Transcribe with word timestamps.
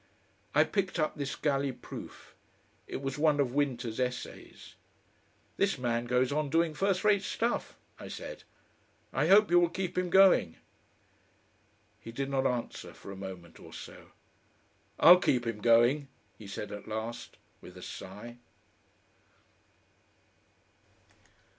I 0.55 0.63
picked 0.63 0.97
up 0.97 1.15
this 1.15 1.35
galley 1.35 1.71
proof. 1.71 2.33
It 2.87 3.03
was 3.03 3.19
one 3.19 3.39
of 3.39 3.53
Winter's 3.53 3.99
essays. 3.99 4.73
"This 5.57 5.77
man 5.77 6.05
goes 6.07 6.31
on 6.31 6.49
doing 6.49 6.73
first 6.73 7.03
rate 7.03 7.21
stuff," 7.21 7.77
I 7.99 8.07
said. 8.07 8.41
"I 9.13 9.27
hope 9.27 9.51
you 9.51 9.59
will 9.59 9.69
keep 9.69 9.95
him 9.99 10.09
going." 10.09 10.57
He 11.99 12.11
did 12.11 12.31
not 12.31 12.47
answer 12.47 12.95
for 12.95 13.11
a 13.11 13.15
moment 13.15 13.59
or 13.59 13.73
so. 13.73 14.07
"I'll 14.99 15.19
keep 15.19 15.45
him 15.45 15.59
going," 15.61 16.07
he 16.35 16.47
said 16.47 16.71
at 16.71 16.87
last 16.87 17.37
with 17.61 17.77
a 17.77 17.83
sigh. 17.83 18.37